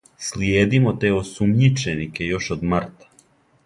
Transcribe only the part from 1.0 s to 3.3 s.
те осумњиченике још од марта.